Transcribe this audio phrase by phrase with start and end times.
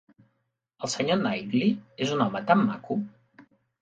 [0.87, 1.17] El sr.
[1.19, 1.75] Knightley
[2.07, 2.99] és un home tan maco!